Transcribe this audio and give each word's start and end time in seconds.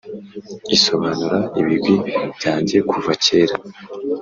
isobanura 0.75 1.39
ibigwi 1.59 1.95
byange 2.35 2.77
kuva 2.89 3.11
kera 3.23 3.55